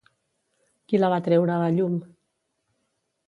[0.87, 1.99] Qui la va treure a la llum?